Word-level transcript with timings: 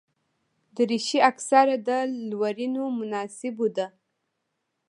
دریشي 0.75 1.19
اکثره 1.31 1.75
د 1.87 1.89
لورینو 2.29 2.83
مناسبو 2.99 3.67
ده. 3.75 3.87